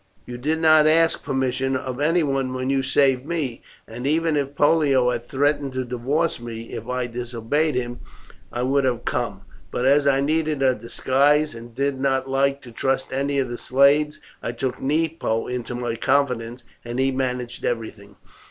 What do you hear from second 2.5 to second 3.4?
when you saved